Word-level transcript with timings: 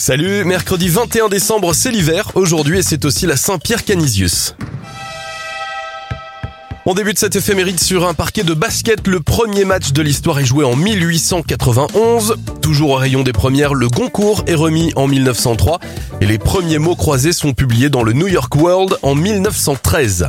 Salut, 0.00 0.44
mercredi 0.44 0.88
21 0.88 1.28
décembre, 1.28 1.74
c'est 1.74 1.90
l'hiver 1.90 2.30
aujourd'hui 2.36 2.84
c'est 2.84 3.04
aussi 3.04 3.26
la 3.26 3.36
Saint-Pierre 3.36 3.84
Canisius. 3.84 4.54
On 6.86 6.94
débute 6.94 7.18
cette 7.18 7.34
éphéméride 7.34 7.80
sur 7.80 8.06
un 8.06 8.14
parquet 8.14 8.44
de 8.44 8.54
basket. 8.54 9.08
Le 9.08 9.18
premier 9.18 9.64
match 9.64 9.92
de 9.92 10.00
l'histoire 10.00 10.38
est 10.38 10.44
joué 10.44 10.64
en 10.64 10.76
1891. 10.76 12.36
Toujours 12.62 12.90
au 12.90 12.94
rayon 12.94 13.24
des 13.24 13.32
premières, 13.32 13.74
le 13.74 13.88
Goncourt 13.88 14.44
est 14.46 14.54
remis 14.54 14.92
en 14.94 15.08
1903 15.08 15.80
et 16.20 16.26
les 16.26 16.38
premiers 16.38 16.78
mots 16.78 16.94
croisés 16.94 17.32
sont 17.32 17.52
publiés 17.52 17.90
dans 17.90 18.04
le 18.04 18.12
New 18.12 18.28
York 18.28 18.54
World 18.54 18.96
en 19.02 19.16
1913. 19.16 20.28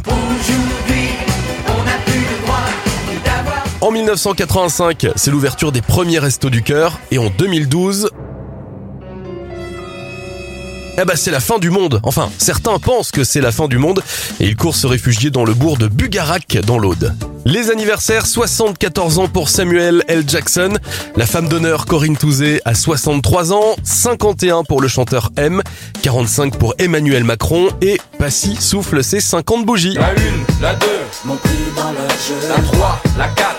En 3.82 3.92
1985, 3.92 5.08
c'est 5.16 5.32
l'ouverture 5.32 5.72
des 5.72 5.82
premiers 5.82 6.20
restos 6.20 6.50
du 6.50 6.64
cœur 6.64 7.00
et 7.12 7.18
en 7.18 7.30
2012, 7.30 8.10
eh 11.02 11.06
bah 11.06 11.16
c'est 11.16 11.32
la 11.32 11.40
fin 11.40 11.60
du 11.60 11.70
monde. 11.70 12.00
Enfin, 12.04 12.30
certains 12.38 12.78
pensent 12.78 13.12
que 13.12 13.24
c'est 13.24 13.40
la 13.42 13.52
fin 13.52 13.68
du 13.68 13.78
monde 13.78 14.04
et 14.40 14.46
ils 14.48 14.56
courent 14.56 14.76
se 14.76 14.88
réfugier 14.88 15.30
dans 15.30 15.46
le 15.46 15.54
bourg 15.54 15.78
de 15.78 15.88
Bugarac 15.88 16.58
dans 16.66 16.78
l'Aude. 16.78 17.16
Les 17.46 17.72
anniversaires, 17.72 18.26
74 18.26 19.20
ans 19.20 19.28
pour 19.30 19.50
Samuel 19.50 20.04
L. 20.08 20.24
Jackson, 20.28 20.78
la 21.16 21.26
femme 21.26 21.48
d'honneur 21.48 21.86
Corinne 21.86 22.18
Touzé 22.18 22.62
à 22.66 22.76
63 22.76 23.54
ans, 23.54 23.76
51 23.84 24.64
pour 24.64 24.82
le 24.82 24.90
chanteur 24.90 25.32
M, 25.38 25.62
45 26.02 26.58
pour 26.58 26.74
Emmanuel 26.80 27.24
Macron 27.24 27.70
et 27.82 28.00
Passy 28.18 28.58
souffle 28.60 29.02
ses 29.04 29.22
50 29.22 29.66
bougies. 29.66 29.94
La 29.94 30.10
1, 30.10 30.14
la 30.62 30.76
2, 30.76 30.88
mon 31.26 31.36
dans 31.76 31.92
le 31.92 31.98
jeu. 31.98 32.36
La 32.50 32.62
3, 32.62 33.02
la 33.18 33.28
4, 33.30 33.59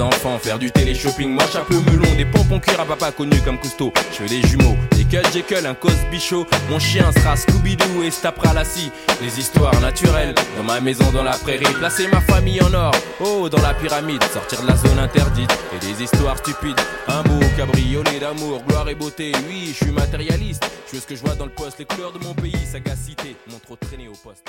enfants, 0.00 0.38
faire 0.38 0.58
du 0.58 0.70
télé-shopping. 0.70 1.30
Moi, 1.30 1.44
chapeau 1.52 1.74
melon, 1.90 2.14
des 2.16 2.24
pompons 2.24 2.58
cuir 2.58 2.80
à 2.80 2.84
papa 2.84 3.12
connu 3.12 3.36
comme 3.44 3.58
Cousteau. 3.58 3.92
Je 4.12 4.22
veux 4.22 4.28
des 4.28 4.42
jumeaux, 4.46 4.76
des 4.92 5.04
Cut 5.04 5.26
Jekyll, 5.32 5.66
un 5.66 5.74
Cosby 5.74 6.20
Show. 6.20 6.46
Mon 6.70 6.78
chien 6.78 7.10
sera 7.12 7.36
Scooby-Doo 7.36 8.02
et 8.02 8.10
tapera 8.10 8.52
la 8.54 8.64
scie. 8.64 8.90
Les 9.22 9.38
histoires 9.38 9.78
naturelles, 9.80 10.34
dans 10.56 10.64
ma 10.64 10.80
maison, 10.80 11.04
dans 11.12 11.22
la 11.22 11.36
prairie. 11.36 11.64
Placer 11.78 12.08
ma 12.08 12.20
famille 12.20 12.60
en 12.62 12.72
or, 12.74 12.92
oh, 13.20 13.48
dans 13.48 13.62
la 13.62 13.74
pyramide. 13.74 14.22
Sortir 14.32 14.62
de 14.62 14.68
la 14.68 14.76
zone 14.76 14.98
interdite 14.98 15.50
et 15.74 15.86
des 15.86 16.02
histoires 16.02 16.38
stupides. 16.38 16.80
Un 17.08 17.22
beau 17.22 17.40
cabriolet 17.56 18.20
d'amour, 18.20 18.62
gloire 18.66 18.88
et 18.88 18.94
beauté. 18.94 19.32
Oui, 19.48 19.68
je 19.68 19.84
suis 19.84 19.92
matérialiste. 19.92 20.64
Je 20.88 20.96
veux 20.96 21.00
ce 21.00 21.06
que 21.06 21.14
je 21.14 21.20
vois 21.20 21.34
dans 21.34 21.46
le 21.46 21.52
poste, 21.52 21.78
les 21.78 21.84
couleurs 21.84 22.12
de 22.12 22.18
mon 22.24 22.34
pays, 22.34 22.66
sagacité. 22.66 23.36
Mon 23.50 23.58
trop 23.58 23.76
traîné 23.76 24.08
au 24.08 24.16
poste. 24.16 24.44